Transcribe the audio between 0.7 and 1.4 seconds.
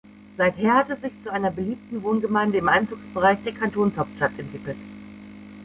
hat es sich zu